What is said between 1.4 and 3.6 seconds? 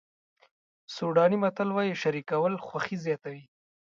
متل وایي شریکول خوښي زیاتوي.